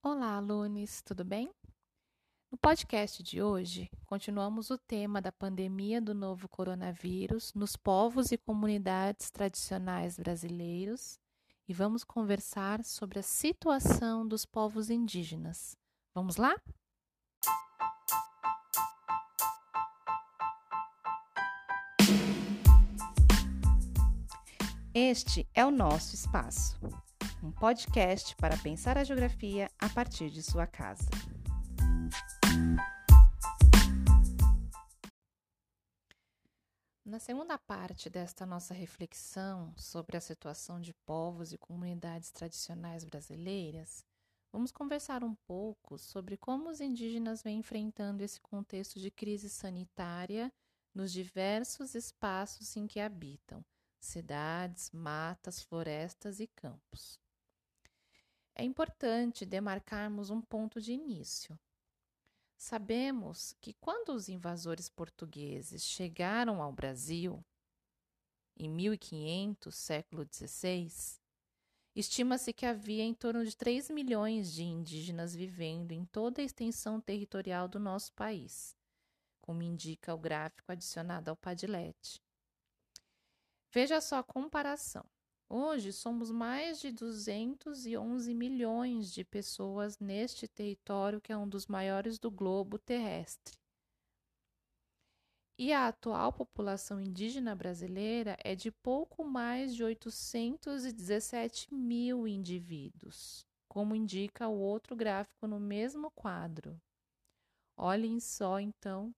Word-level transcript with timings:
Olá, 0.00 0.36
alunos, 0.36 1.02
tudo 1.02 1.24
bem? 1.24 1.50
No 2.52 2.56
podcast 2.56 3.20
de 3.20 3.42
hoje, 3.42 3.90
continuamos 4.06 4.70
o 4.70 4.78
tema 4.78 5.20
da 5.20 5.32
pandemia 5.32 6.00
do 6.00 6.14
novo 6.14 6.48
coronavírus 6.48 7.52
nos 7.52 7.76
povos 7.76 8.30
e 8.30 8.38
comunidades 8.38 9.28
tradicionais 9.28 10.16
brasileiros 10.16 11.18
e 11.66 11.74
vamos 11.74 12.04
conversar 12.04 12.84
sobre 12.84 13.18
a 13.18 13.24
situação 13.24 14.26
dos 14.26 14.46
povos 14.46 14.88
indígenas. 14.88 15.76
Vamos 16.14 16.36
lá? 16.36 16.54
Este 24.94 25.48
é 25.52 25.66
o 25.66 25.72
nosso 25.72 26.14
espaço 26.14 26.78
um 27.42 27.52
podcast 27.52 28.34
para 28.36 28.56
pensar 28.56 28.98
a 28.98 29.04
geografia 29.04 29.70
a 29.78 29.88
partir 29.88 30.28
de 30.28 30.42
sua 30.42 30.66
casa. 30.66 31.08
Na 37.04 37.18
segunda 37.18 37.56
parte 37.56 38.10
desta 38.10 38.44
nossa 38.44 38.74
reflexão 38.74 39.72
sobre 39.76 40.16
a 40.16 40.20
situação 40.20 40.80
de 40.80 40.92
povos 41.06 41.52
e 41.52 41.58
comunidades 41.58 42.30
tradicionais 42.30 43.04
brasileiras, 43.04 44.04
vamos 44.52 44.72
conversar 44.72 45.22
um 45.22 45.34
pouco 45.46 45.96
sobre 45.96 46.36
como 46.36 46.68
os 46.68 46.80
indígenas 46.80 47.42
vêm 47.42 47.58
enfrentando 47.58 48.22
esse 48.22 48.40
contexto 48.40 48.98
de 48.98 49.10
crise 49.10 49.48
sanitária 49.48 50.52
nos 50.92 51.12
diversos 51.12 51.94
espaços 51.94 52.76
em 52.76 52.86
que 52.86 52.98
habitam 52.98 53.64
cidades, 54.00 54.90
matas, 54.90 55.62
florestas 55.62 56.40
e 56.40 56.46
campos 56.48 57.18
é 58.58 58.64
importante 58.64 59.46
demarcarmos 59.46 60.30
um 60.30 60.40
ponto 60.40 60.80
de 60.80 60.92
início. 60.92 61.56
Sabemos 62.56 63.54
que 63.60 63.72
quando 63.74 64.08
os 64.08 64.28
invasores 64.28 64.88
portugueses 64.88 65.84
chegaram 65.84 66.60
ao 66.60 66.72
Brasil, 66.72 67.40
em 68.56 68.68
1500, 68.68 69.72
século 69.72 70.26
XVI, 70.28 70.92
estima-se 71.94 72.52
que 72.52 72.66
havia 72.66 73.04
em 73.04 73.14
torno 73.14 73.44
de 73.44 73.56
3 73.56 73.90
milhões 73.90 74.52
de 74.52 74.64
indígenas 74.64 75.36
vivendo 75.36 75.92
em 75.92 76.04
toda 76.04 76.42
a 76.42 76.44
extensão 76.44 77.00
territorial 77.00 77.68
do 77.68 77.78
nosso 77.78 78.12
país, 78.14 78.76
como 79.40 79.62
indica 79.62 80.12
o 80.12 80.18
gráfico 80.18 80.72
adicionado 80.72 81.30
ao 81.30 81.36
Padlet. 81.36 82.20
Veja 83.72 84.00
só 84.00 84.16
a 84.16 84.24
comparação. 84.24 85.08
Hoje 85.50 85.94
somos 85.94 86.30
mais 86.30 86.78
de 86.78 86.92
211 86.92 88.34
milhões 88.34 89.10
de 89.10 89.24
pessoas 89.24 89.98
neste 89.98 90.46
território 90.46 91.22
que 91.22 91.32
é 91.32 91.36
um 91.38 91.48
dos 91.48 91.66
maiores 91.66 92.18
do 92.18 92.30
globo 92.30 92.78
terrestre. 92.78 93.56
E 95.58 95.72
a 95.72 95.88
atual 95.88 96.34
população 96.34 97.00
indígena 97.00 97.56
brasileira 97.56 98.36
é 98.44 98.54
de 98.54 98.70
pouco 98.70 99.24
mais 99.24 99.74
de 99.74 99.82
817 99.82 101.74
mil 101.74 102.28
indivíduos, 102.28 103.46
como 103.68 103.94
indica 103.94 104.48
o 104.48 104.58
outro 104.58 104.94
gráfico 104.94 105.46
no 105.46 105.58
mesmo 105.58 106.10
quadro. 106.10 106.78
Olhem 107.74 108.20
só, 108.20 108.60
então, 108.60 109.14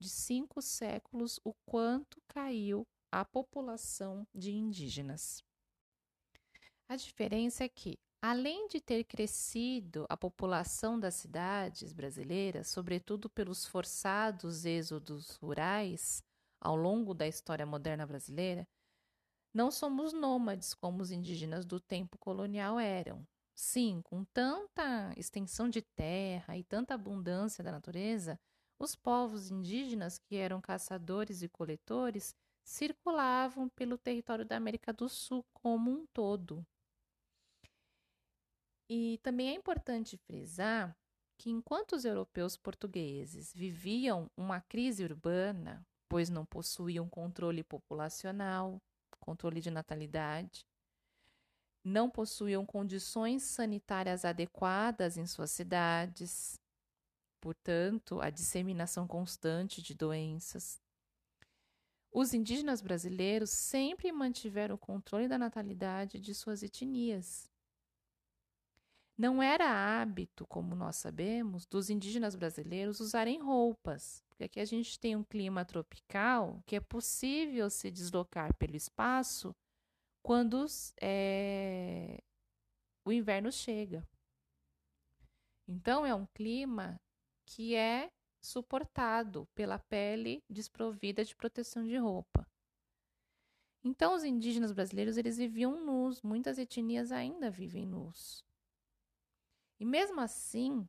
de 0.00 0.08
cinco 0.08 0.62
séculos, 0.62 1.38
o 1.44 1.52
quanto 1.66 2.22
caiu 2.26 2.86
a 3.12 3.22
população 3.22 4.26
de 4.34 4.52
indígenas. 4.52 5.44
A 6.90 6.96
diferença 6.96 7.64
é 7.64 7.68
que, 7.68 7.98
além 8.22 8.66
de 8.66 8.80
ter 8.80 9.04
crescido 9.04 10.06
a 10.08 10.16
população 10.16 10.98
das 10.98 11.16
cidades 11.16 11.92
brasileiras, 11.92 12.68
sobretudo 12.68 13.28
pelos 13.28 13.66
forçados 13.66 14.64
êxodos 14.64 15.36
rurais 15.36 16.22
ao 16.58 16.74
longo 16.74 17.12
da 17.12 17.26
história 17.28 17.66
moderna 17.66 18.06
brasileira, 18.06 18.66
não 19.54 19.70
somos 19.70 20.12
nômades 20.14 20.74
como 20.74 21.02
os 21.02 21.10
indígenas 21.10 21.66
do 21.66 21.78
tempo 21.80 22.18
colonial 22.18 22.80
eram. 22.80 23.26
Sim, 23.54 24.00
com 24.02 24.24
tanta 24.24 25.12
extensão 25.16 25.68
de 25.68 25.82
terra 25.82 26.56
e 26.56 26.64
tanta 26.64 26.94
abundância 26.94 27.62
da 27.62 27.72
natureza, 27.72 28.38
os 28.78 28.96
povos 28.96 29.50
indígenas, 29.50 30.18
que 30.18 30.36
eram 30.36 30.60
caçadores 30.60 31.42
e 31.42 31.48
coletores, 31.48 32.34
circulavam 32.64 33.68
pelo 33.70 33.98
território 33.98 34.44
da 34.44 34.56
América 34.56 34.92
do 34.92 35.08
Sul 35.08 35.44
como 35.52 35.90
um 35.90 36.06
todo. 36.14 36.64
E 38.88 39.18
também 39.22 39.50
é 39.50 39.54
importante 39.54 40.16
frisar 40.16 40.96
que 41.36 41.50
enquanto 41.50 41.92
os 41.94 42.04
europeus 42.04 42.56
portugueses 42.56 43.52
viviam 43.54 44.30
uma 44.36 44.60
crise 44.60 45.04
urbana, 45.04 45.86
pois 46.08 46.28
não 46.30 46.44
possuíam 46.44 47.08
controle 47.08 47.62
populacional, 47.62 48.80
controle 49.20 49.60
de 49.60 49.70
natalidade, 49.70 50.66
não 51.84 52.10
possuíam 52.10 52.66
condições 52.66 53.42
sanitárias 53.42 54.24
adequadas 54.24 55.16
em 55.16 55.26
suas 55.26 55.50
cidades, 55.50 56.58
portanto, 57.40 58.20
a 58.20 58.30
disseminação 58.30 59.06
constante 59.06 59.80
de 59.82 59.94
doenças. 59.94 60.80
Os 62.10 62.32
indígenas 62.32 62.80
brasileiros 62.80 63.50
sempre 63.50 64.10
mantiveram 64.10 64.74
o 64.74 64.78
controle 64.78 65.28
da 65.28 65.38
natalidade 65.38 66.18
de 66.18 66.34
suas 66.34 66.62
etnias, 66.62 67.47
não 69.18 69.42
era 69.42 69.68
hábito, 69.68 70.46
como 70.46 70.76
nós 70.76 70.94
sabemos, 70.94 71.66
dos 71.66 71.90
indígenas 71.90 72.36
brasileiros 72.36 73.00
usarem 73.00 73.42
roupas, 73.42 74.22
porque 74.28 74.44
aqui 74.44 74.60
a 74.60 74.64
gente 74.64 74.98
tem 75.00 75.16
um 75.16 75.24
clima 75.24 75.64
tropical 75.64 76.62
que 76.64 76.76
é 76.76 76.80
possível 76.80 77.68
se 77.68 77.90
deslocar 77.90 78.54
pelo 78.54 78.76
espaço 78.76 79.52
quando 80.22 80.64
é, 81.02 82.22
o 83.04 83.10
inverno 83.10 83.50
chega. 83.50 84.06
Então, 85.66 86.06
é 86.06 86.14
um 86.14 86.26
clima 86.26 87.00
que 87.44 87.74
é 87.74 88.12
suportado 88.40 89.48
pela 89.52 89.80
pele 89.80 90.44
desprovida 90.48 91.24
de 91.24 91.34
proteção 91.34 91.84
de 91.84 91.96
roupa. 91.96 92.46
Então, 93.82 94.14
os 94.14 94.22
indígenas 94.22 94.70
brasileiros 94.70 95.16
eles 95.16 95.36
viviam 95.36 95.84
nus, 95.84 96.22
muitas 96.22 96.56
etnias 96.56 97.10
ainda 97.10 97.50
vivem 97.50 97.84
nus. 97.84 98.47
E 99.78 99.84
mesmo 99.84 100.20
assim, 100.20 100.88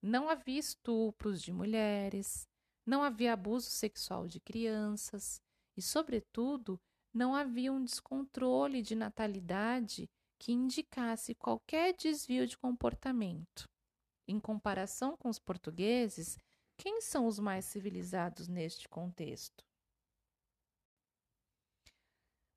não 0.00 0.28
havia 0.28 0.58
estupros 0.58 1.42
de 1.42 1.52
mulheres, 1.52 2.48
não 2.86 3.02
havia 3.02 3.32
abuso 3.32 3.70
sexual 3.70 4.26
de 4.26 4.40
crianças 4.40 5.40
e, 5.76 5.82
sobretudo, 5.82 6.80
não 7.12 7.34
havia 7.34 7.72
um 7.72 7.84
descontrole 7.84 8.82
de 8.82 8.94
natalidade 8.94 10.10
que 10.38 10.52
indicasse 10.52 11.34
qualquer 11.34 11.94
desvio 11.94 12.46
de 12.46 12.56
comportamento. 12.58 13.68
Em 14.26 14.40
comparação 14.40 15.16
com 15.16 15.28
os 15.28 15.38
portugueses, 15.38 16.38
quem 16.76 17.00
são 17.00 17.26
os 17.26 17.38
mais 17.38 17.66
civilizados 17.66 18.48
neste 18.48 18.88
contexto? 18.88 19.64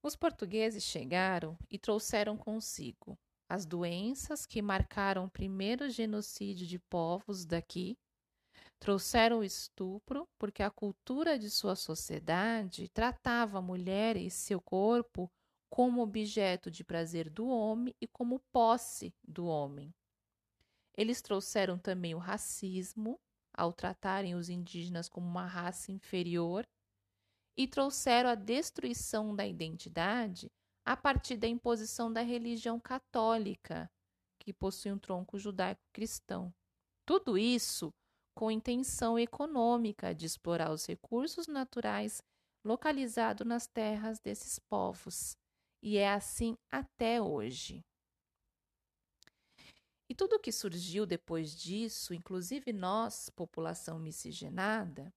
Os 0.01 0.15
portugueses 0.15 0.83
chegaram 0.83 1.57
e 1.69 1.77
trouxeram 1.77 2.37
consigo 2.37 3.17
as 3.49 3.65
doenças 3.65 4.45
que 4.45 4.61
marcaram 4.61 5.25
o 5.25 5.29
primeiro 5.29 5.89
genocídio 5.89 6.67
de 6.67 6.77
povos 6.77 7.45
daqui, 7.45 7.97
trouxeram 8.79 9.39
o 9.39 9.43
estupro, 9.43 10.27
porque 10.37 10.61
a 10.61 10.69
cultura 10.69 11.39
de 11.39 11.49
sua 11.49 11.75
sociedade 11.75 12.87
tratava 12.89 13.57
a 13.57 13.61
mulher 13.61 14.17
e 14.17 14.29
seu 14.29 14.61
corpo 14.61 15.31
como 15.69 16.01
objeto 16.01 16.69
de 16.69 16.83
prazer 16.83 17.29
do 17.29 17.47
homem 17.47 17.93
e 17.99 18.07
como 18.07 18.39
posse 18.51 19.13
do 19.27 19.45
homem. 19.45 19.93
Eles 20.95 21.21
trouxeram 21.21 21.77
também 21.77 22.15
o 22.15 22.19
racismo, 22.19 23.19
ao 23.53 23.73
tratarem 23.73 24.35
os 24.35 24.49
indígenas 24.49 25.09
como 25.09 25.27
uma 25.27 25.45
raça 25.45 25.91
inferior, 25.91 26.67
e 27.55 27.67
trouxeram 27.67 28.29
a 28.29 28.35
destruição 28.35 29.35
da 29.35 29.45
identidade 29.45 30.51
a 30.87 30.95
partir 30.95 31.35
da 31.35 31.49
imposição 31.49 32.11
da 32.13 32.21
religião 32.21 32.79
católica, 32.79 33.91
que 34.39 34.53
possui 34.53 34.93
um 34.93 34.97
tronco 34.97 35.37
judaico-cristão. 35.37 36.53
Tudo 37.05 37.37
isso 37.37 37.93
com 38.33 38.49
intenção 38.49 39.19
econômica 39.19 40.15
de 40.15 40.25
explorar 40.25 40.71
os 40.71 40.85
recursos 40.85 41.45
naturais 41.45 42.23
localizados 42.63 43.45
nas 43.45 43.67
terras 43.67 44.21
desses 44.21 44.59
povos. 44.59 45.35
E 45.83 45.97
é 45.97 46.09
assim 46.09 46.57
até 46.71 47.21
hoje. 47.21 47.83
E 50.09 50.15
tudo 50.15 50.39
que 50.39 50.53
surgiu 50.53 51.05
depois 51.05 51.53
disso, 51.53 52.13
inclusive 52.13 52.71
nós, 52.71 53.29
população 53.29 53.99
miscigenada, 53.99 55.13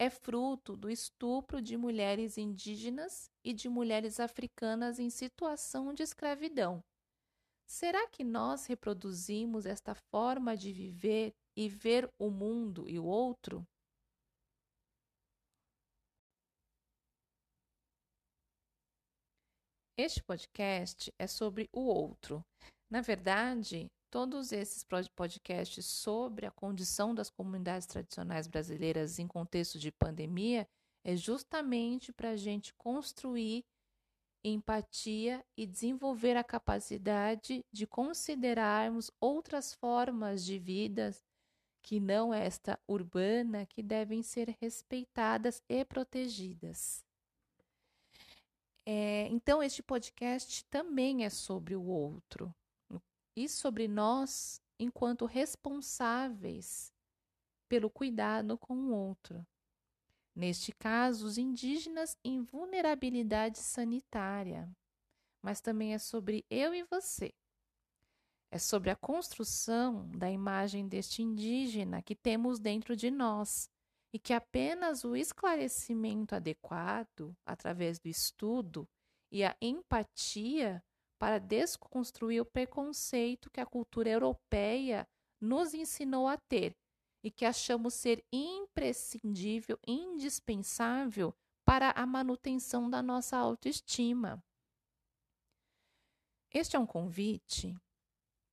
é 0.00 0.10
fruto 0.10 0.76
do 0.76 0.90
estupro 0.90 1.62
de 1.62 1.76
mulheres 1.76 2.36
indígenas 2.36 3.30
e 3.44 3.52
de 3.52 3.68
mulheres 3.68 4.18
africanas 4.18 4.98
em 4.98 5.10
situação 5.10 5.94
de 5.94 6.02
escravidão, 6.02 6.82
Será 7.70 8.08
que 8.08 8.24
nós 8.24 8.66
reproduzimos 8.66 9.64
esta 9.64 9.94
forma 9.94 10.56
de 10.56 10.72
viver 10.72 11.32
e 11.56 11.68
ver 11.68 12.10
o 12.18 12.28
mundo 12.28 12.88
e 12.88 12.98
o 12.98 13.04
outro? 13.04 13.64
Este 19.96 20.20
podcast 20.24 21.12
é 21.16 21.28
sobre 21.28 21.68
o 21.72 21.82
outro. 21.82 22.44
Na 22.90 23.00
verdade, 23.00 23.86
todos 24.10 24.50
esses 24.52 24.84
podcasts 25.14 25.86
sobre 25.86 26.44
a 26.44 26.50
condição 26.50 27.14
das 27.14 27.30
comunidades 27.30 27.86
tradicionais 27.86 28.48
brasileiras 28.48 29.18
em 29.18 29.26
contexto 29.26 29.78
de 29.78 29.92
pandemia 29.92 30.68
é 31.04 31.16
justamente 31.16 32.12
para 32.12 32.30
a 32.30 32.36
gente 32.36 32.74
construir 32.74 33.64
empatia 34.42 35.44
e 35.56 35.66
desenvolver 35.66 36.36
a 36.36 36.44
capacidade 36.44 37.64
de 37.70 37.86
considerarmos 37.86 39.10
outras 39.20 39.74
formas 39.74 40.44
de 40.44 40.58
vida 40.58 41.14
que 41.82 42.00
não 42.00 42.34
esta 42.34 42.78
urbana 42.88 43.64
que 43.66 43.82
devem 43.82 44.22
ser 44.22 44.56
respeitadas 44.60 45.62
e 45.68 45.84
protegidas. 45.84 47.04
É, 48.84 49.28
então, 49.28 49.62
este 49.62 49.82
podcast 49.82 50.64
também 50.64 51.24
é 51.24 51.30
sobre 51.30 51.76
o 51.76 51.84
outro 51.84 52.54
e 53.44 53.48
sobre 53.48 53.88
nós 53.88 54.60
enquanto 54.78 55.26
responsáveis 55.26 56.92
pelo 57.68 57.90
cuidado 57.90 58.58
com 58.58 58.74
o 58.74 58.92
outro. 58.92 59.46
Neste 60.34 60.72
caso, 60.72 61.26
os 61.26 61.38
indígenas 61.38 62.16
em 62.24 62.42
vulnerabilidade 62.42 63.58
sanitária. 63.58 64.70
Mas 65.42 65.60
também 65.60 65.94
é 65.94 65.98
sobre 65.98 66.44
eu 66.50 66.74
e 66.74 66.82
você. 66.84 67.32
É 68.50 68.58
sobre 68.58 68.90
a 68.90 68.96
construção 68.96 70.08
da 70.10 70.30
imagem 70.30 70.88
deste 70.88 71.22
indígena 71.22 72.02
que 72.02 72.16
temos 72.16 72.58
dentro 72.58 72.96
de 72.96 73.10
nós 73.10 73.70
e 74.12 74.18
que 74.18 74.32
apenas 74.32 75.04
o 75.04 75.14
esclarecimento 75.14 76.34
adequado, 76.34 77.36
através 77.46 77.98
do 77.98 78.08
estudo 78.08 78.88
e 79.30 79.44
a 79.44 79.56
empatia, 79.60 80.82
para 81.20 81.38
desconstruir 81.38 82.40
o 82.40 82.46
preconceito 82.46 83.50
que 83.50 83.60
a 83.60 83.66
cultura 83.66 84.08
europeia 84.08 85.06
nos 85.40 85.74
ensinou 85.74 86.26
a 86.26 86.36
ter 86.36 86.72
e 87.22 87.30
que 87.30 87.44
achamos 87.44 87.94
ser 87.94 88.24
imprescindível, 88.32 89.78
indispensável 89.86 91.34
para 91.64 91.90
a 91.90 92.06
manutenção 92.06 92.88
da 92.88 93.02
nossa 93.02 93.36
autoestima. 93.36 94.42
Este 96.52 96.74
é 96.74 96.78
um 96.78 96.86
convite 96.86 97.76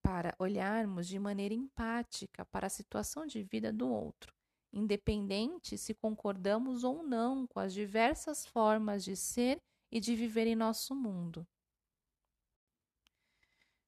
para 0.03 0.35
olharmos 0.37 1.07
de 1.07 1.17
maneira 1.17 1.53
empática 1.53 2.45
para 2.45 2.67
a 2.67 2.69
situação 2.69 3.25
de 3.25 3.41
vida 3.41 3.71
do 3.71 3.89
outro 3.89 4.37
independente 4.77 5.77
se 5.77 5.93
concordamos 5.93 6.83
ou 6.83 7.03
não 7.03 7.47
com 7.47 7.59
as 7.59 7.73
diversas 7.73 8.45
formas 8.45 9.03
de 9.03 9.15
ser 9.15 9.61
e 9.91 9.99
de 9.99 10.15
viver 10.15 10.47
em 10.47 10.55
nosso 10.55 10.93
mundo. 10.95 11.47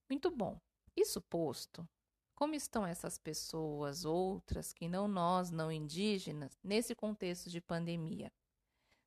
Muito 0.09 0.31
bom. 0.31 0.59
Isso 0.95 1.21
posto, 1.21 1.87
como 2.35 2.55
estão 2.55 2.85
essas 2.85 3.17
pessoas, 3.17 4.05
outras 4.05 4.73
que 4.73 4.87
não 4.87 5.07
nós, 5.07 5.51
não 5.51 5.71
indígenas, 5.71 6.57
nesse 6.63 6.95
contexto 6.95 7.49
de 7.49 7.61
pandemia? 7.61 8.31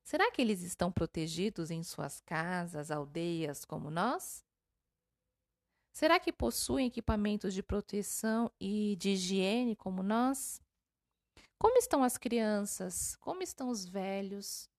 Será 0.03 0.31
que 0.31 0.41
eles 0.41 0.61
estão 0.61 0.91
protegidos 0.91 1.71
em 1.71 1.81
suas 1.83 2.21
casas, 2.21 2.91
aldeias, 2.91 3.65
como 3.65 3.89
nós? 3.89 4.45
Será 5.91 6.19
que 6.19 6.31
possuem 6.31 6.87
equipamentos 6.87 7.53
de 7.53 7.61
proteção 7.61 8.51
e 8.59 8.95
de 8.97 9.11
higiene 9.11 9.75
como 9.75 10.03
nós? 10.03 10.61
Como 11.57 11.77
estão 11.77 12.03
as 12.03 12.17
crianças? 12.17 13.15
Como 13.17 13.41
estão 13.41 13.69
os 13.69 13.85
velhos? 13.85 14.69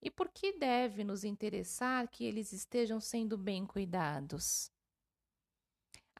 E 0.00 0.10
por 0.10 0.28
que 0.30 0.52
deve 0.52 1.04
nos 1.04 1.24
interessar 1.24 2.08
que 2.08 2.24
eles 2.24 2.52
estejam 2.52 3.00
sendo 3.00 3.36
bem 3.36 3.66
cuidados? 3.66 4.73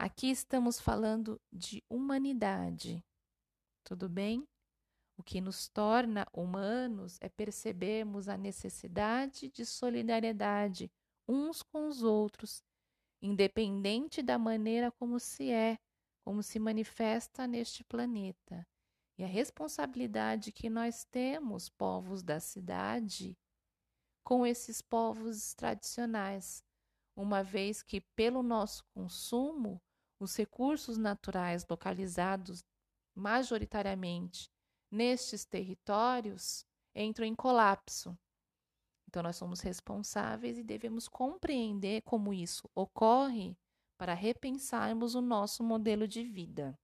Aqui 0.05 0.31
estamos 0.31 0.79
falando 0.79 1.41
de 1.51 1.83
humanidade. 1.89 3.03
Tudo 3.83 4.07
bem? 4.07 4.47
O 5.17 5.23
que 5.23 5.41
nos 5.41 5.67
torna 5.67 6.27
humanos 6.31 7.17
é 7.23 7.29
percebermos 7.31 8.29
a 8.29 8.37
necessidade 8.37 9.49
de 9.49 9.65
solidariedade 9.65 10.93
uns 11.27 11.63
com 11.63 11.89
os 11.89 12.03
outros, 12.03 12.63
independente 13.23 14.23
da 14.23 14.37
maneira 14.37 14.93
como 14.93 15.19
se 15.19 15.51
é, 15.51 15.79
como 16.23 16.43
se 16.43 16.59
manifesta 16.59 17.47
neste 17.47 17.83
planeta 17.83 18.69
e 19.17 19.25
a 19.25 19.27
responsabilidade 19.27 20.53
que 20.53 20.69
nós 20.69 21.07
temos, 21.07 21.71
povos 21.71 22.23
da 22.23 22.41
cidade, 22.41 23.35
com 24.23 24.45
esses 24.45 24.83
povos 24.83 25.55
tradicionais, 25.55 26.63
uma 27.17 27.43
vez 27.43 27.83
que, 27.83 28.03
pelo 28.03 28.43
nosso 28.43 28.85
consumo, 28.93 29.81
os 30.25 30.37
recursos 30.37 30.97
naturais 30.97 31.67
localizados 31.69 32.65
majoritariamente 33.15 34.51
nestes 34.91 35.45
territórios 35.45 36.67
entram 36.95 37.27
em 37.27 37.35
colapso. 37.35 38.19
Então, 39.09 39.23
nós 39.23 39.37
somos 39.37 39.61
responsáveis 39.61 40.59
e 40.59 40.65
devemos 40.65 41.07
compreender 41.07 42.03
como 42.03 42.35
isso 42.35 42.69
ocorre 42.75 43.57
para 43.97 44.15
repensarmos 44.15 45.15
o 45.15 45.21
nosso 45.21 45.63
modelo 45.63 46.09
de 46.09 46.25
vida. 46.25 46.77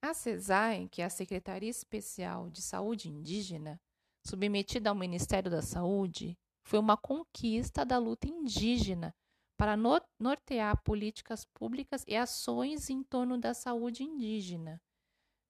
A 0.00 0.14
CESAI, 0.14 0.88
que 0.88 1.02
é 1.02 1.04
a 1.04 1.10
Secretaria 1.10 1.68
Especial 1.68 2.48
de 2.50 2.62
Saúde 2.62 3.08
Indígena, 3.08 3.80
submetida 4.26 4.90
ao 4.90 4.94
Ministério 4.94 5.50
da 5.50 5.62
Saúde, 5.62 6.38
foi 6.62 6.78
uma 6.78 6.96
conquista 6.96 7.84
da 7.84 7.98
luta 7.98 8.26
indígena 8.26 9.14
para 9.56 9.76
nortear 10.18 10.82
políticas 10.82 11.44
públicas 11.44 12.04
e 12.08 12.16
ações 12.16 12.90
em 12.90 13.02
torno 13.02 13.38
da 13.38 13.54
saúde 13.54 14.02
indígena, 14.02 14.80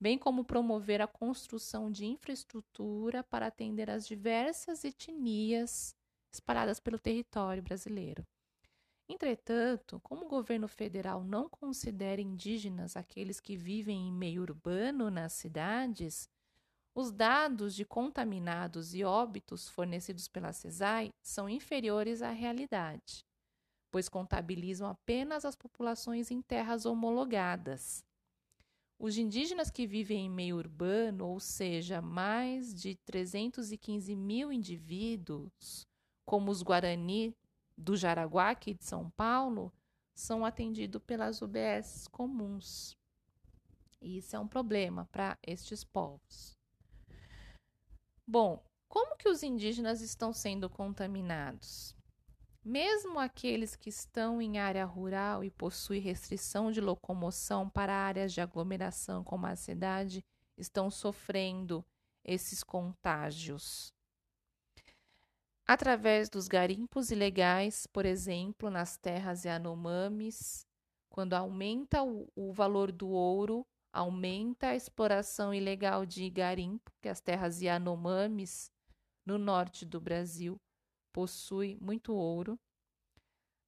bem 0.01 0.19
como 0.19 0.45
promover 0.45 1.01
a 1.01 1.07
construção 1.07 1.91
de 1.91 2.05
infraestrutura 2.05 3.25
para 3.25 3.47
atender 3.47 3.91
as 3.91 4.07
diversas 4.07 4.85
etnias 4.85 5.97
espalhadas 6.31 6.79
pelo 6.79 6.99
território 6.99 7.63
brasileiro. 7.63 8.27
Entretanto, 9.09 10.01
como 10.03 10.25
o 10.25 10.29
governo 10.29 10.67
federal 10.67 11.23
não 11.23 11.49
considera 11.49 12.21
indígenas 12.21 12.97
aqueles 12.97 13.39
que 13.39 13.57
vivem 13.57 14.09
em 14.09 14.13
meio 14.13 14.43
urbano 14.43 15.11
nas 15.11 15.35
cidades, 15.35 16.29
os 16.95 17.11
dados 17.11 17.75
de 17.75 17.85
contaminados 17.85 18.95
e 18.95 19.05
óbitos 19.05 19.69
fornecidos 19.69 20.29
pela 20.29 20.53
CESAI 20.53 21.11
são 21.23 21.49
inferiores 21.49 22.23
à 22.23 22.31
realidade, 22.31 23.25
pois 23.95 24.09
contabilizam 24.09 24.89
apenas 24.89 25.45
as 25.45 25.55
populações 25.55 26.29
em 26.33 26.43
terras 26.43 26.85
homologadas. 26.85 28.05
Os 28.99 29.17
indígenas 29.17 29.71
que 29.71 29.87
vivem 29.87 30.27
em 30.27 30.29
meio 30.29 30.57
urbano, 30.57 31.29
ou 31.29 31.39
seja, 31.39 32.03
mais 32.03 32.75
de 32.75 32.97
315 32.97 34.17
mil 34.17 34.53
indivíduos, 34.53 35.87
como 36.25 36.51
os 36.51 36.61
Guarani 36.61 37.37
do 37.79 37.97
Jaraguá, 37.97 38.51
aqui 38.51 38.75
de 38.75 38.83
São 38.85 39.11
Paulo, 39.11 39.73
são 40.13 40.45
atendidos 40.45 41.01
pelas 41.07 41.41
UBS 41.41 42.09
comuns. 42.09 42.99
E 44.03 44.19
isso 44.19 44.35
é 44.35 44.41
um 44.41 44.49
problema 44.49 45.09
para 45.13 45.39
estes 45.41 45.85
povos. 45.85 46.59
Bom, 48.27 48.61
como 48.89 49.17
que 49.17 49.29
os 49.29 49.45
indígenas 49.45 50.01
estão 50.01 50.33
sendo 50.33 50.69
contaminados? 50.69 51.94
Mesmo 52.65 53.19
aqueles 53.19 53.77
que 53.77 53.91
estão 53.91 54.41
em 54.41 54.59
área 54.59 54.87
rural 54.87 55.45
e 55.45 55.51
possuem 55.51 56.01
restrição 56.01 56.73
de 56.73 56.81
locomoção 56.81 57.69
para 57.69 57.93
áreas 57.93 58.33
de 58.33 58.41
aglomeração 58.41 59.23
como 59.23 59.45
a 59.47 59.55
cidade, 59.55 60.25
estão 60.57 60.91
sofrendo 60.91 61.85
esses 62.25 62.63
contágios. 62.63 63.93
Através 65.67 66.31
dos 66.31 66.49
garimpos 66.49 67.11
ilegais, 67.11 67.87
por 67.87 68.07
exemplo, 68.07 68.71
nas 68.71 68.97
terras 68.97 69.45
Yanomamis, 69.45 70.67
quando 71.11 71.35
aumenta 71.35 72.03
o, 72.03 72.27
o, 72.35 72.51
valor 72.51 72.91
do 72.91 73.09
ouro, 73.09 73.67
aumenta 73.93 74.69
a 74.69 74.77
exploração 74.77 75.53
ilegal 75.53 76.07
de 76.07 76.31
garimpo, 76.31 76.91
que 77.03 77.11
as 77.11 77.21
terras 77.21 77.61
Yanomamis 77.61 78.71
no 79.25 79.37
norte 79.37 79.85
do 79.85 80.01
Brasil 80.01 80.59
possuem 81.15 81.79
muito 81.81 82.13
ouro. 82.13 82.59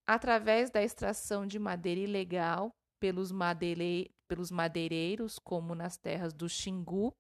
Através 0.06 0.70
da 0.70 0.82
extração 0.82 1.46
de 1.46 1.58
madeira 1.58 2.00
ilegal 2.00 2.70
pelos, 3.00 3.30
pelos 4.28 4.50
madeireiros, 4.50 5.38
como 5.38 5.74
nas 5.74 5.96
terras 5.96 6.34
do 6.34 6.48
Xingu, 6.48 7.12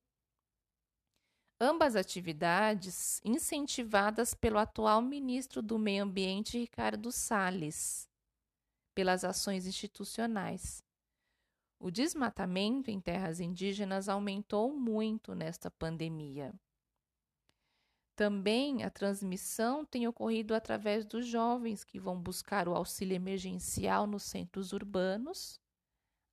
ambas 1.60 1.96
atividades 1.96 3.20
incentivadas 3.24 4.34
pelo 4.34 4.58
atual 4.58 5.00
ministro 5.00 5.62
do 5.62 5.78
Meio 5.78 6.04
Ambiente, 6.04 6.58
Ricardo 6.58 7.10
Salles. 7.10 8.06
pelas 8.94 9.24
ações 9.24 9.66
institucionais. 9.66 10.82
O 11.78 11.90
desmatamento 11.90 12.90
em 12.90 12.98
terras 12.98 13.40
indígenas 13.40 14.08
aumentou 14.08 14.74
muito 14.74 15.34
nesta 15.34 15.70
pandemia. 15.70 16.54
Também 18.16 18.82
a 18.82 18.88
transmissão 18.88 19.84
tem 19.84 20.08
ocorrido 20.08 20.54
através 20.54 21.04
dos 21.04 21.26
jovens 21.26 21.84
que 21.84 22.00
vão 22.00 22.18
buscar 22.18 22.66
o 22.66 22.74
auxílio 22.74 23.14
emergencial 23.14 24.06
nos 24.06 24.22
centros 24.22 24.72
urbanos, 24.72 25.60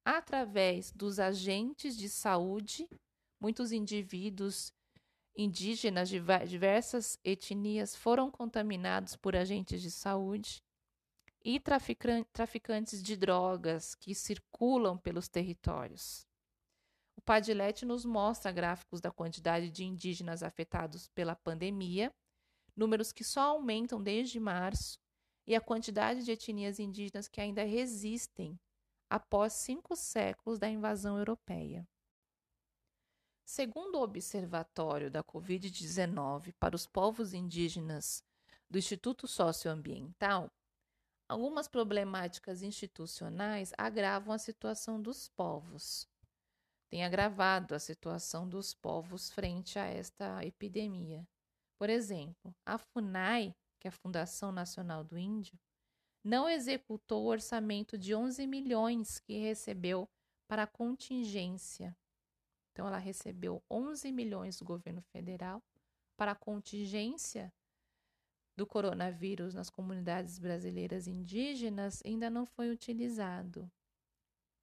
através 0.06 0.94
dos 0.94 1.20
agentes 1.20 1.98
de 1.98 2.08
saúde, 2.08 2.88
muitos 3.38 3.74
indivíduos 3.74 4.72
indígenas 5.36 6.08
de 6.08 6.22
diversas 6.48 7.20
etnias 7.22 7.98
foram 7.98 8.32
contaminados 8.32 9.18
por 9.18 9.36
agentes 9.36 9.82
de 9.82 9.92
saúde 9.92 10.63
e 11.44 11.60
traficantes 11.60 13.04
de 13.04 13.18
drogas 13.18 13.94
que 13.94 14.16
circulam 14.16 14.98
pelos 14.98 15.28
territórios. 15.28 16.25
O 17.24 17.25
Padilete 17.25 17.86
nos 17.86 18.03
mostra 18.03 18.51
gráficos 18.51 19.00
da 19.00 19.10
quantidade 19.10 19.72
de 19.72 19.86
indígenas 19.86 20.44
afetados 20.44 21.08
pela 21.08 21.38
pandemia, 21.38 22.13
números 22.75 23.13
que 23.13 23.24
só 23.24 23.44
aumentam 23.51 24.03
desde 24.03 24.42
março, 24.42 25.00
e 25.48 25.56
a 25.56 25.62
quantidade 25.62 26.25
de 26.25 26.32
etnias 26.34 26.80
indígenas 26.80 27.30
que 27.30 27.39
ainda 27.39 27.63
resistem 27.63 28.60
após 29.10 29.53
cinco 29.53 29.96
séculos 29.96 30.60
da 30.60 30.68
invasão 30.68 31.18
europeia. 31.18 31.88
Segundo 33.46 33.96
o 33.96 34.03
Observatório 34.03 35.10
da 35.10 35.24
Covid-19 35.24 36.53
para 36.60 36.75
os 36.75 36.86
povos 36.86 37.34
indígenas 37.34 38.22
do 38.70 38.77
Instituto 38.77 39.30
Socioambiental, 39.30 40.51
algumas 41.30 41.70
problemáticas 41.70 42.62
institucionais 42.62 43.72
agravam 43.77 44.34
a 44.34 44.38
situação 44.38 45.01
dos 45.01 45.30
povos. 45.30 46.06
Tem 46.94 47.04
agravado 47.04 47.74
a 47.74 47.80
situação 47.80 48.48
dos 48.48 48.76
povos 48.76 49.32
frente 49.32 49.80
a 49.80 49.86
esta 49.86 50.46
epidemia. 50.46 51.28
Por 51.80 51.90
exemplo, 51.90 52.56
a 52.64 52.78
FUNAI, 52.78 53.56
que 53.80 53.88
é 53.88 53.90
a 53.90 53.92
Fundação 53.92 54.52
Nacional 54.52 55.04
do 55.04 55.18
Índio, 55.18 55.60
não 56.24 56.48
executou 56.48 57.24
o 57.24 57.30
orçamento 57.30 57.98
de 57.98 58.14
11 58.14 58.46
milhões 58.46 59.20
que 59.20 59.40
recebeu 59.40 60.08
para 60.48 60.68
contingência 60.68 61.98
então, 62.74 62.88
ela 62.88 62.98
recebeu 62.98 63.64
11 63.70 64.12
milhões 64.12 64.58
do 64.58 64.66
governo 64.66 65.02
federal 65.02 65.64
para 66.18 66.34
contingência 66.34 67.54
do 68.58 68.66
coronavírus 68.66 69.54
nas 69.54 69.70
comunidades 69.70 70.40
brasileiras 70.40 71.08
indígenas 71.08 72.02
ainda 72.04 72.32
não 72.32 72.48
foi 72.48 72.72
utilizado. 72.72 73.72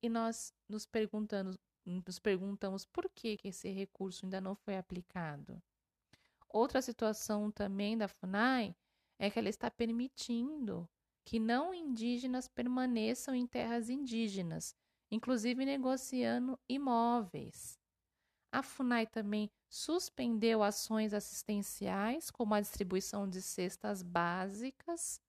E 0.03 0.09
nós 0.09 0.53
nos 0.69 0.87
perguntamos, 0.87 1.57
nos 1.85 2.19
perguntamos 2.19 2.85
por 2.85 3.09
que, 3.11 3.37
que 3.37 3.49
esse 3.49 3.71
recurso 3.71 4.25
ainda 4.25 4.41
não 4.41 4.55
foi 4.55 4.77
aplicado. 4.77 5.63
Outra 6.49 6.83
situação 6.83 7.51
também 7.51 7.97
da 7.97 8.09
FUNAI 8.09 8.75
é 9.19 9.31
que 9.31 9.39
ela 9.39 9.49
está 9.49 9.71
permitindo 9.71 10.89
que 11.25 11.39
não 11.39 11.73
indígenas 11.73 12.49
permaneçam 12.49 13.35
em 13.35 13.47
terras 13.47 13.89
indígenas, 13.89 14.75
inclusive 15.11 15.65
negociando 15.65 16.59
imóveis. 16.69 17.79
A 18.53 18.63
FUNAI 18.63 19.07
também 19.07 19.51
suspendeu 19.69 20.63
ações 20.63 21.15
assistenciais, 21.15 22.31
como 22.31 22.55
a 22.55 22.61
distribuição 22.61 23.29
de 23.29 23.41
cestas 23.41 24.03
básicas. 24.03 25.21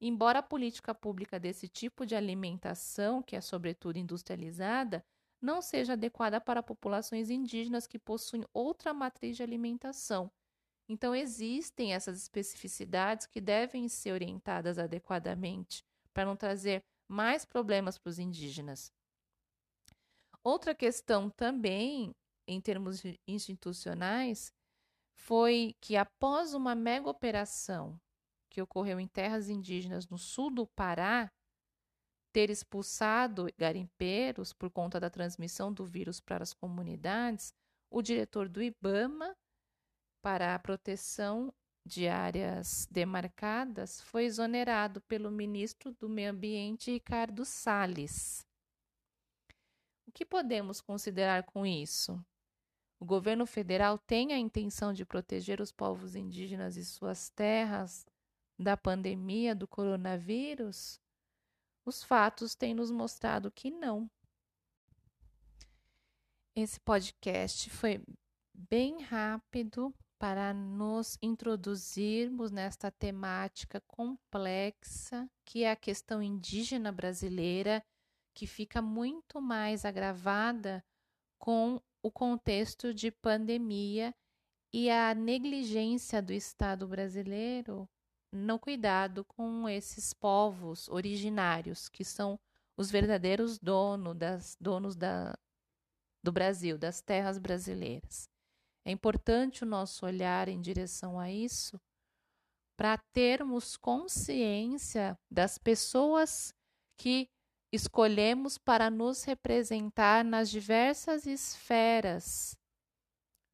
Embora 0.00 0.38
a 0.38 0.42
política 0.42 0.94
pública 0.94 1.38
desse 1.38 1.68
tipo 1.68 2.06
de 2.06 2.14
alimentação, 2.14 3.22
que 3.22 3.36
é 3.36 3.40
sobretudo 3.40 3.98
industrializada, 3.98 5.04
não 5.42 5.60
seja 5.60 5.94
adequada 5.94 6.40
para 6.40 6.62
populações 6.62 7.28
indígenas 7.28 7.86
que 7.86 7.98
possuem 7.98 8.44
outra 8.54 8.94
matriz 8.94 9.36
de 9.36 9.42
alimentação. 9.42 10.30
Então, 10.88 11.14
existem 11.14 11.92
essas 11.92 12.18
especificidades 12.18 13.26
que 13.26 13.40
devem 13.40 13.88
ser 13.88 14.12
orientadas 14.12 14.78
adequadamente 14.78 15.84
para 16.14 16.24
não 16.24 16.36
trazer 16.36 16.82
mais 17.08 17.44
problemas 17.44 17.98
para 17.98 18.10
os 18.10 18.18
indígenas. 18.18 18.92
Outra 20.44 20.74
questão 20.74 21.30
também 21.30 22.14
em 22.46 22.60
termos 22.60 23.02
institucionais 23.26 24.52
foi 25.14 25.74
que 25.80 25.96
após 25.96 26.54
uma 26.54 26.74
mega 26.74 27.08
operação 27.08 27.98
que 28.50 28.60
ocorreu 28.60 28.98
em 28.98 29.06
terras 29.06 29.48
indígenas 29.48 30.08
no 30.08 30.18
sul 30.18 30.50
do 30.50 30.66
Pará, 30.66 31.30
ter 32.32 32.50
expulsado 32.50 33.46
garimpeiros 33.58 34.52
por 34.52 34.70
conta 34.70 34.98
da 34.98 35.10
transmissão 35.10 35.72
do 35.72 35.84
vírus 35.84 36.20
para 36.20 36.42
as 36.42 36.52
comunidades, 36.52 37.52
o 37.90 38.00
diretor 38.00 38.48
do 38.48 38.62
IBAMA 38.62 39.36
para 40.22 40.54
a 40.54 40.58
proteção 40.58 41.52
de 41.84 42.08
áreas 42.08 42.86
demarcadas 42.90 44.00
foi 44.00 44.24
exonerado 44.24 45.00
pelo 45.02 45.30
ministro 45.30 45.92
do 45.92 46.08
Meio 46.08 46.30
Ambiente 46.30 46.90
Ricardo 46.90 47.44
Salles. 47.44 48.46
O 50.06 50.12
que 50.12 50.24
podemos 50.24 50.80
considerar 50.80 51.42
com 51.44 51.66
isso? 51.66 52.24
O 53.00 53.04
governo 53.04 53.46
federal 53.46 53.98
tem 53.98 54.32
a 54.32 54.38
intenção 54.38 54.92
de 54.92 55.04
proteger 55.04 55.60
os 55.60 55.72
povos 55.72 56.14
indígenas 56.14 56.76
e 56.76 56.84
suas 56.84 57.30
terras 57.30 58.06
da 58.56 58.76
pandemia 58.76 59.54
do 59.56 59.66
coronavírus? 59.66 61.01
Os 61.84 62.02
fatos 62.02 62.54
têm 62.54 62.74
nos 62.74 62.90
mostrado 62.90 63.50
que 63.50 63.70
não. 63.70 64.08
Esse 66.54 66.78
podcast 66.80 67.68
foi 67.70 68.00
bem 68.54 69.02
rápido 69.02 69.92
para 70.18 70.54
nos 70.54 71.18
introduzirmos 71.20 72.52
nesta 72.52 72.92
temática 72.92 73.80
complexa 73.88 75.28
que 75.44 75.64
é 75.64 75.72
a 75.72 75.76
questão 75.76 76.22
indígena 76.22 76.92
brasileira, 76.92 77.84
que 78.32 78.46
fica 78.46 78.80
muito 78.80 79.40
mais 79.40 79.84
agravada 79.84 80.84
com 81.38 81.80
o 82.00 82.10
contexto 82.10 82.94
de 82.94 83.10
pandemia 83.10 84.14
e 84.72 84.88
a 84.88 85.12
negligência 85.14 86.22
do 86.22 86.32
Estado 86.32 86.86
brasileiro 86.86 87.88
no 88.32 88.58
cuidado 88.58 89.24
com 89.24 89.68
esses 89.68 90.14
povos 90.14 90.88
originários, 90.88 91.88
que 91.88 92.04
são 92.04 92.40
os 92.76 92.90
verdadeiros 92.90 93.58
donos, 93.58 94.16
das, 94.16 94.56
donos 94.58 94.96
da, 94.96 95.36
do 96.24 96.32
Brasil, 96.32 96.78
das 96.78 97.00
terras 97.00 97.38
brasileiras. 97.38 98.28
É 98.84 98.90
importante 98.90 99.62
o 99.62 99.66
nosso 99.66 100.06
olhar 100.06 100.48
em 100.48 100.60
direção 100.60 101.18
a 101.20 101.30
isso 101.30 101.80
para 102.76 102.98
termos 103.12 103.76
consciência 103.76 105.16
das 105.30 105.58
pessoas 105.58 106.54
que 106.96 107.28
escolhemos 107.70 108.58
para 108.58 108.90
nos 108.90 109.24
representar 109.24 110.24
nas 110.24 110.50
diversas 110.50 111.26
esferas 111.26 112.56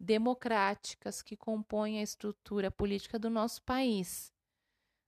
democráticas 0.01 1.23
que 1.23 1.37
compõem 1.37 1.99
a 1.99 2.03
estrutura 2.03 2.71
política 2.71 3.19
do 3.19 3.29
nosso 3.29 3.63
país. 3.63 4.33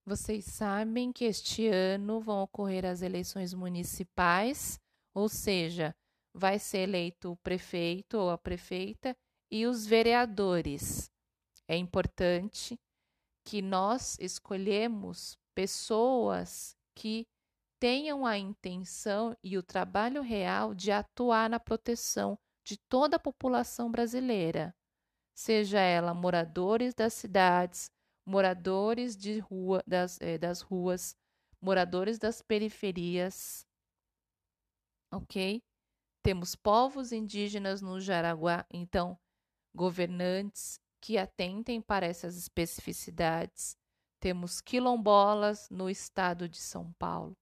Vocês 0.06 0.44
sabem 0.44 1.12
que 1.12 1.24
este 1.24 1.68
ano 1.68 2.20
vão 2.20 2.42
ocorrer 2.42 2.84
as 2.84 3.02
eleições 3.02 3.54
municipais, 3.54 4.78
ou 5.14 5.28
seja, 5.28 5.94
vai 6.34 6.58
ser 6.58 6.78
eleito 6.78 7.32
o 7.32 7.36
prefeito 7.36 8.18
ou 8.18 8.30
a 8.30 8.38
prefeita 8.38 9.16
e 9.50 9.66
os 9.66 9.86
vereadores. 9.86 11.10
É 11.68 11.76
importante 11.76 12.78
que 13.44 13.60
nós 13.60 14.16
escolhemos 14.20 15.36
pessoas 15.54 16.76
que 16.96 17.26
tenham 17.80 18.26
a 18.26 18.36
intenção 18.36 19.36
e 19.42 19.56
o 19.56 19.62
trabalho 19.62 20.22
real 20.22 20.74
de 20.74 20.92
atuar 20.92 21.48
na 21.48 21.58
proteção 21.58 22.38
de 22.64 22.76
toda 22.88 23.16
a 23.16 23.20
população 23.20 23.90
brasileira, 23.90 24.74
seja 25.34 25.80
ela 25.80 26.12
moradores 26.12 26.94
das 26.94 27.14
cidades, 27.14 27.90
moradores 28.24 29.16
de 29.16 29.38
rua, 29.38 29.82
das, 29.86 30.20
eh, 30.20 30.38
das 30.38 30.60
ruas, 30.60 31.16
moradores 31.60 32.18
das 32.18 32.42
periferias. 32.42 33.66
Ok? 35.12 35.62
Temos 36.22 36.54
povos 36.54 37.12
indígenas 37.12 37.80
no 37.80 38.00
Jaraguá, 38.00 38.66
então, 38.70 39.18
governantes 39.74 40.78
que 41.00 41.16
atentem 41.16 41.80
para 41.80 42.06
essas 42.06 42.36
especificidades. 42.36 43.76
Temos 44.20 44.60
quilombolas 44.60 45.68
no 45.70 45.88
estado 45.88 46.48
de 46.48 46.58
São 46.58 46.92
Paulo 46.92 47.34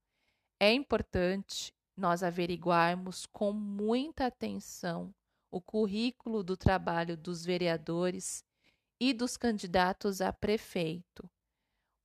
é 0.61 0.73
importante 0.73 1.73
nós 1.97 2.23
averiguarmos 2.23 3.27
com 3.27 3.53
muita 3.53 4.27
atenção 4.27 5.15
o 5.51 5.61
currículo 5.61 6.43
do 6.43 6.57
trabalho 6.57 7.17
dos 7.17 7.45
vereadores 7.45 8.45
e 9.01 9.13
dos 9.13 9.37
candidatos 9.37 10.21
a 10.21 10.33
prefeito, 10.33 11.29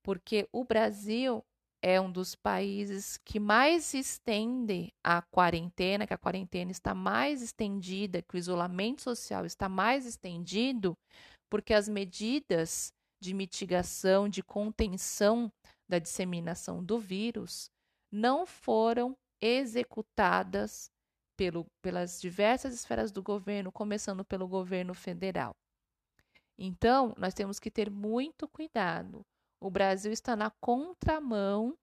porque 0.03 0.47
o 0.51 0.63
Brasil 0.63 1.43
é 1.83 1.99
um 1.99 2.09
dos 2.09 2.33
países 2.33 3.17
que 3.25 3.39
mais 3.39 3.93
estende 3.93 4.93
a 5.03 5.21
quarentena, 5.21 6.07
que 6.07 6.13
a 6.13 6.17
quarentena 6.17 6.71
está 6.71 6.95
mais 6.95 7.41
estendida, 7.41 8.21
que 8.21 8.35
o 8.35 8.37
isolamento 8.37 9.01
social 9.01 9.45
está 9.45 9.67
mais 9.67 10.05
estendido, 10.05 10.97
porque 11.49 11.73
as 11.73 11.89
medidas 11.89 12.93
de 13.21 13.33
mitigação, 13.33 14.29
de 14.29 14.41
contenção 14.41 15.51
da 15.89 15.99
disseminação 15.99 16.83
do 16.83 16.99
vírus 16.99 17.69
não 18.11 18.45
foram 18.45 19.15
executadas 19.41 20.89
pelo, 21.37 21.65
pelas 21.81 22.21
diversas 22.21 22.73
esferas 22.73 23.11
do 23.11 23.21
governo, 23.21 23.71
começando 23.71 24.23
pelo 24.23 24.47
governo 24.47 24.93
federal. 24.93 25.53
Então, 26.57 27.13
nós 27.17 27.33
temos 27.33 27.59
que 27.59 27.71
ter 27.71 27.89
muito 27.89 28.47
cuidado. 28.47 29.25
O 29.61 29.69
Brasil 29.69 30.11
está 30.11 30.35
na 30.35 30.51
contramão 30.61 31.77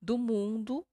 do 0.00 0.16
mundo 0.16 0.84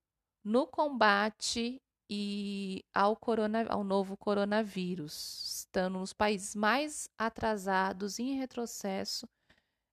no 0.44 0.68
combate 0.68 1.82
e 2.10 2.84
ao, 2.94 3.16
corona, 3.16 3.66
ao 3.68 3.84
novo 3.84 4.16
coronavírus, 4.16 5.64
estando 5.66 6.00
nos 6.00 6.14
países 6.14 6.56
mais 6.56 7.10
atrasados 7.18 8.20
em 8.20 8.38
retrocesso 8.38 9.28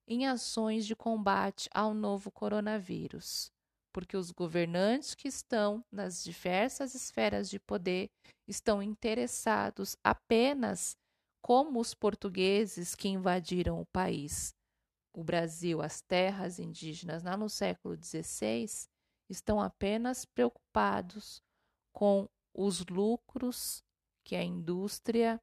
em 0.06 0.26
ações 0.26 0.84
de 0.84 0.94
combate 0.94 1.70
ao 1.72 1.94
novo 1.94 2.30
coronavírus, 2.30 3.50
porque 3.94 4.16
os 4.16 4.30
governantes 4.30 5.14
que 5.14 5.28
estão 5.28 5.82
nas 5.90 6.22
diversas 6.22 6.94
esferas 6.94 7.48
de 7.48 7.58
poder 7.58 8.10
estão 8.46 8.82
interessados 8.82 9.96
apenas 10.04 10.96
como 11.42 11.80
os 11.80 11.92
portugueses 11.92 12.94
que 12.94 13.08
invadiram 13.08 13.80
o 13.80 13.86
país 13.86 14.54
o 15.14 15.22
Brasil, 15.22 15.82
as 15.82 16.00
terras 16.00 16.58
indígenas 16.58 17.22
lá 17.22 17.36
no 17.36 17.48
século 17.48 17.96
XVI, 17.96 18.66
estão 19.28 19.60
apenas 19.60 20.24
preocupados 20.24 21.42
com 21.92 22.28
os 22.54 22.84
lucros 22.86 23.84
que 24.24 24.34
a 24.34 24.42
indústria 24.42 25.40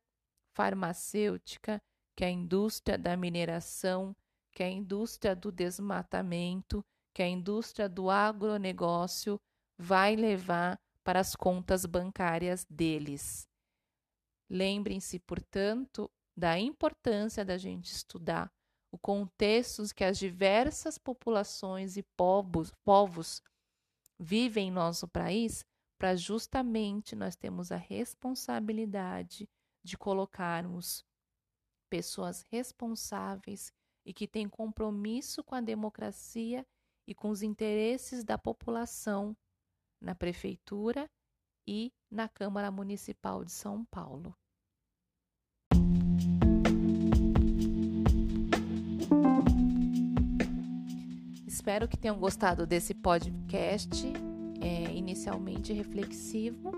farmacêutica, 0.56 1.82
que 2.16 2.24
a 2.24 2.30
indústria 2.30 2.98
da 2.98 3.16
mineração, 3.16 4.16
que 4.52 4.64
a 4.64 4.70
indústria 4.70 5.36
do 5.36 5.52
desmatamento, 5.52 6.84
que 7.14 7.22
a 7.22 7.28
indústria 7.28 7.88
do 7.88 8.10
agronegócio 8.10 9.40
vai 9.78 10.16
levar 10.16 10.80
para 11.04 11.20
as 11.20 11.36
contas 11.36 11.86
bancárias 11.86 12.66
deles. 12.70 13.48
Lembrem-se, 14.50 15.20
portanto, 15.20 16.10
da 16.36 16.58
importância 16.58 17.46
da 17.46 17.58
gente 17.58 17.92
estudar 17.92 18.52
o 18.92 18.98
contexto 18.98 19.84
que 19.94 20.04
as 20.04 20.18
diversas 20.18 20.98
populações 20.98 21.98
e 21.98 22.04
povos, 22.18 22.72
povos 22.84 23.44
vivem 24.20 24.70
em 24.70 24.72
nosso 24.72 25.08
país, 25.08 25.64
para 25.98 26.16
justamente 26.16 27.16
nós 27.16 27.36
temos 27.36 27.72
a 27.72 27.78
responsabilidade 27.78 29.48
de 29.84 29.98
colocarmos 29.98 31.06
pessoas 31.90 32.42
responsáveis 32.50 33.72
e 34.06 34.14
que 34.14 34.28
têm 34.28 34.48
compromisso 34.48 35.44
com 35.44 35.56
a 35.56 35.62
democracia 35.62 36.66
e 37.06 37.14
com 37.14 37.30
os 37.30 37.44
interesses 37.44 38.24
da 38.24 38.38
população 38.38 39.36
na 40.02 40.16
prefeitura 40.16 41.10
e 41.70 41.94
na 42.10 42.28
Câmara 42.28 42.72
Municipal 42.72 43.46
de 43.46 43.52
São 43.52 43.86
Paulo. 43.86 44.36
Espero 51.46 51.88
que 51.88 51.96
tenham 51.96 52.18
gostado 52.18 52.66
desse 52.66 52.96
podcast, 52.96 54.04
é, 54.60 54.92
inicialmente 54.96 55.72
reflexivo. 55.72 56.72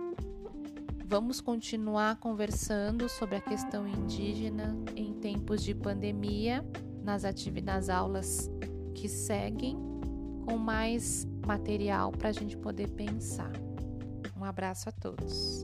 Vamos 1.05 1.39
continuar 1.39 2.17
conversando 2.17 3.07
sobre 3.07 3.37
a 3.37 3.41
questão 3.41 3.87
indígena 3.87 4.75
em 4.93 5.13
tempos 5.13 5.63
de 5.63 5.73
pandemia, 5.73 6.65
nas 7.01 7.23
nas 7.63 7.87
aulas 7.87 8.51
que 8.93 9.07
seguem, 9.07 9.77
com 10.45 10.57
mais 10.57 11.25
material 11.45 12.11
para 12.11 12.27
a 12.27 12.33
gente 12.33 12.57
poder 12.57 12.89
pensar. 12.89 13.70
Um 14.41 14.43
abraço 14.43 14.89
a 14.89 14.91
todos. 14.91 15.61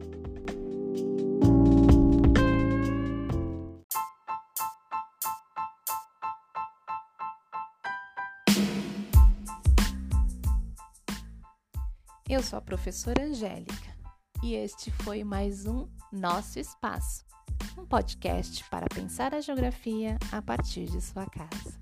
Eu 12.30 12.44
sou 12.44 12.60
a 12.60 12.62
professora 12.62 13.24
Angélica 13.24 13.74
e 14.44 14.54
este 14.54 14.92
foi 14.92 15.24
mais 15.24 15.66
um 15.66 15.90
Nosso 16.12 16.60
Espaço, 16.60 17.26
um 17.76 17.84
podcast 17.84 18.64
para 18.70 18.86
pensar 18.94 19.34
a 19.34 19.42
geografia 19.42 20.20
a 20.32 20.40
partir 20.40 20.86
de 20.86 21.02
sua 21.02 21.26
casa. 21.26 21.77